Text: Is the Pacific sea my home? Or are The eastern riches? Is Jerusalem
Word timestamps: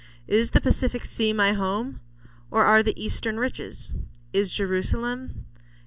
Is 0.25 0.49
the 0.49 0.61
Pacific 0.61 1.05
sea 1.05 1.31
my 1.31 1.51
home? 1.53 2.01
Or 2.49 2.65
are 2.65 2.81
The 2.81 2.99
eastern 3.05 3.37
riches? 3.39 3.93
Is 4.33 4.51
Jerusalem 4.51 5.45